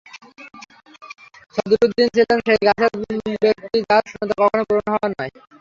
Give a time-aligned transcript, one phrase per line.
[1.55, 3.53] ছদরুদ্দিন ছিলেন সেই গোছের
[3.57, 5.31] ব্যক্তি, যাঁর শূন্যতা কখনোই পূরণ হওয়ার নয়।